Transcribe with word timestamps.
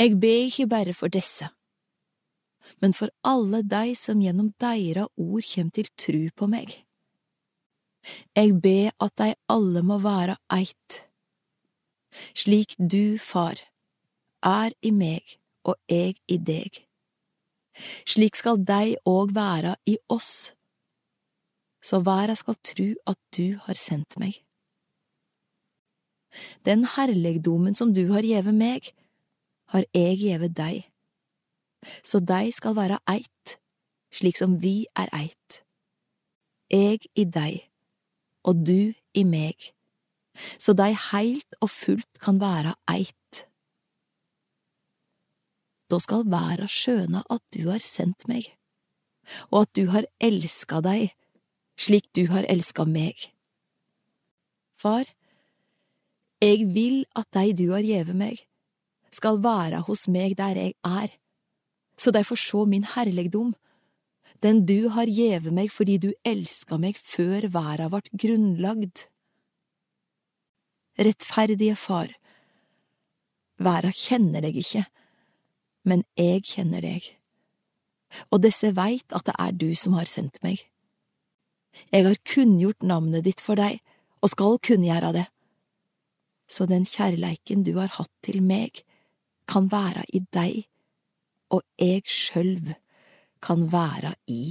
Eg 0.00 0.16
ber 0.20 0.46
ikkje 0.46 0.68
berre 0.72 0.94
for 0.96 1.12
desse, 1.12 1.50
men 2.80 2.94
for 2.96 3.12
alle 3.32 3.60
dei 3.74 3.96
som 3.98 4.22
gjennom 4.24 4.52
deira 4.64 5.06
ord 5.20 5.44
kjem 5.44 5.72
til 5.76 5.90
tru 6.04 6.22
på 6.40 6.48
meg. 6.48 6.72
Eg 8.42 8.54
ber 8.64 8.94
at 9.04 9.16
dei 9.20 9.34
alle 9.54 9.82
må 9.84 9.98
være 10.00 10.38
eit, 10.56 11.00
slik 12.42 12.76
du, 12.78 13.18
Far, 13.20 13.60
er 14.40 14.72
i 14.80 14.90
meg 14.90 15.36
og 15.68 15.76
eg 15.92 16.16
i 16.32 16.38
deg. 16.40 16.80
Slik 18.08 18.38
skal 18.40 18.62
dei 18.66 18.96
òg 19.08 19.34
være 19.36 19.74
i 19.92 19.98
oss, 20.08 20.52
så 21.84 22.00
verda 22.04 22.36
skal 22.36 22.56
tru 22.70 22.88
at 23.08 23.20
du 23.36 23.58
har 23.66 23.78
sendt 23.78 24.16
meg. 24.20 24.40
Den 26.64 26.84
herlegdomen 26.86 27.76
som 27.76 27.92
du 27.94 28.06
har 28.12 28.24
gjeve 28.26 28.52
meg, 28.56 28.92
har 29.72 29.86
eg 29.96 30.22
gjeve 30.24 30.50
dei, 30.60 30.84
så 32.04 32.20
dei 32.20 32.50
skal 32.52 32.76
være 32.76 33.00
eit, 33.10 33.56
slik 34.12 34.38
som 34.40 34.58
vi 34.62 34.86
er 34.98 35.10
eit. 35.16 35.60
Eg 36.70 37.06
i 37.18 37.24
dei, 37.24 37.62
og 38.46 38.64
du 38.66 38.92
i 39.14 39.24
meg, 39.26 39.70
så 40.58 40.74
dei 40.78 40.92
heilt 41.10 41.58
og 41.60 41.70
fullt 41.72 42.20
kan 42.22 42.40
være 42.42 42.74
eit. 42.90 43.44
Da 45.90 45.98
skal 45.98 46.28
verda 46.30 46.68
skjøna 46.70 47.24
at 47.30 47.42
du 47.54 47.64
har 47.70 47.82
sendt 47.82 48.28
meg, 48.30 48.46
og 49.50 49.64
at 49.64 49.74
du 49.78 49.88
har 49.90 50.06
elska 50.22 50.82
dei 50.86 51.10
slik 51.80 52.10
du 52.16 52.26
har 52.28 52.44
elska 52.52 52.84
meg. 52.84 53.16
Far, 54.80 55.08
eg 56.44 56.66
vil 56.74 57.02
at 57.16 57.28
dei 57.36 57.50
du 57.56 57.70
har 57.72 57.84
gjeve 57.84 58.16
meg, 58.16 58.40
skal 59.14 59.40
være 59.42 59.82
hos 59.86 60.06
meg 60.08 60.36
der 60.38 60.58
jeg 60.58 60.74
er, 60.86 61.10
så 61.98 62.12
de 62.14 62.22
får 62.24 62.40
se 62.40 62.64
min 62.66 62.86
herligdom, 62.94 63.52
den 64.42 64.64
du 64.66 64.88
har 64.94 65.10
gjeve 65.10 65.52
meg 65.52 65.72
fordi 65.74 65.98
du 66.00 66.10
elska 66.24 66.78
meg 66.80 66.96
før 66.96 67.48
verda 67.52 67.90
vart 67.92 68.08
grunnlagd. 68.12 69.04
Rettferdige 71.00 71.76
Far, 71.76 72.12
verda 73.60 73.90
kjenner 73.92 74.44
deg 74.44 74.56
ikke, 74.62 74.84
men 75.84 76.04
jeg 76.16 76.44
kjenner 76.52 76.84
deg, 76.84 77.04
og 78.30 78.42
disse 78.44 78.72
veit 78.76 79.16
at 79.16 79.26
det 79.28 79.36
er 79.38 79.56
du 79.56 79.70
som 79.78 79.96
har 79.98 80.08
sendt 80.08 80.40
meg. 80.46 80.60
Jeg 81.94 82.06
har 82.06 82.22
kunngjort 82.26 82.82
navnet 82.82 83.24
ditt 83.26 83.42
for 83.44 83.60
deg, 83.60 83.78
og 84.20 84.32
skal 84.32 84.58
kunngjøre 84.66 85.12
det, 85.16 85.26
så 86.50 86.66
den 86.66 86.84
kjærleiken 86.88 87.62
du 87.64 87.76
har 87.78 87.92
hatt 87.94 88.10
til 88.26 88.40
meg, 88.44 88.82
kan 89.50 89.68
være 89.72 90.04
i 90.14 90.22
deg, 90.34 90.64
og 91.50 91.64
eg 91.82 92.06
sjølv 92.10 92.72
kan 93.42 93.66
være 93.72 94.14
i 94.30 94.42